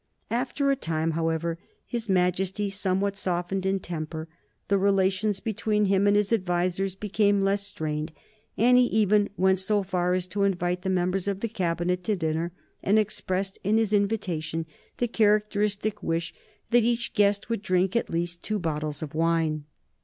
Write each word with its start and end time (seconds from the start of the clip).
After 0.31 0.71
a 0.71 0.75
time, 0.75 1.11
however, 1.11 1.59
his 1.85 2.09
Majesty 2.09 2.71
somewhat 2.71 3.19
softened 3.19 3.67
in 3.67 3.77
temper; 3.77 4.27
the 4.67 4.79
relations 4.79 5.39
between 5.39 5.85
him 5.85 6.07
and 6.07 6.15
his 6.17 6.33
advisers 6.33 6.95
became 6.95 7.41
less 7.43 7.61
strained; 7.61 8.11
and 8.57 8.77
he 8.79 8.85
even 8.85 9.29
went 9.37 9.59
so 9.59 9.83
far 9.83 10.15
as 10.15 10.25
to 10.25 10.41
invite 10.41 10.81
the 10.81 10.89
members 10.89 11.27
of 11.27 11.41
the 11.41 11.47
Cabinet 11.47 12.03
to 12.05 12.15
dinner, 12.15 12.51
and 12.81 12.97
expressed 12.97 13.59
in 13.63 13.77
his 13.77 13.93
invitation 13.93 14.65
the 14.97 15.07
characteristic 15.07 16.01
wish 16.01 16.33
that 16.71 16.81
each 16.81 17.13
guest 17.13 17.47
would 17.51 17.61
drink 17.61 17.95
at 17.95 18.09
least 18.09 18.41
two 18.41 18.57
bottles 18.57 19.03
of 19.03 19.13
wine. 19.13 19.65